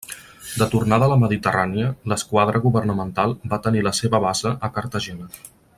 [0.61, 5.29] De tornada a la Mediterrània, l'esquadra governamental va tenir la seva base a Cartagena.